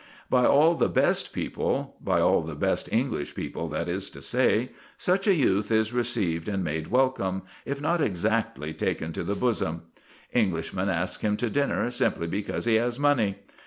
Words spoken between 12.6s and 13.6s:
he has money.